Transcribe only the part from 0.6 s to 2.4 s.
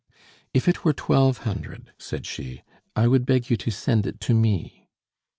it were twelve hundred," said